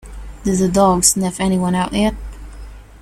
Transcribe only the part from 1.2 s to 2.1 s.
anyone out